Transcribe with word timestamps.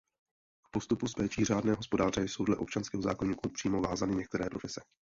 K 0.65 0.69
postupu 0.71 1.07
s 1.07 1.13
péčí 1.13 1.45
řádného 1.45 1.77
hospodáře 1.77 2.23
jsou 2.23 2.45
dle 2.45 2.55
občanského 2.57 3.01
zákoníku 3.03 3.49
přímo 3.49 3.81
vázány 3.81 4.15
některé 4.15 4.45
profese. 4.49 4.81